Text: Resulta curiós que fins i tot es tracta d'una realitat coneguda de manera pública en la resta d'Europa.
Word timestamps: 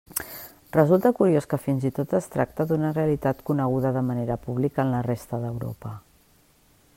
Resulta 0.77 1.11
curiós 1.19 1.47
que 1.51 1.59
fins 1.65 1.85
i 1.89 1.91
tot 1.97 2.15
es 2.19 2.29
tracta 2.35 2.67
d'una 2.71 2.91
realitat 2.95 3.45
coneguda 3.51 3.93
de 3.99 4.05
manera 4.09 4.39
pública 4.47 4.87
en 4.87 4.95
la 4.97 5.03
resta 5.11 5.41
d'Europa. 5.45 5.93